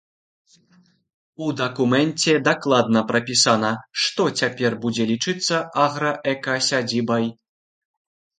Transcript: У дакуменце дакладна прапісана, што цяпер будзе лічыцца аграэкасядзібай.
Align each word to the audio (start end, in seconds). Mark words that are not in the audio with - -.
У 1.47 1.49
дакуменце 1.59 2.33
дакладна 2.47 3.03
прапісана, 3.11 3.69
што 4.05 4.27
цяпер 4.41 4.71
будзе 4.87 5.03
лічыцца 5.13 5.55
аграэкасядзібай. 5.85 7.25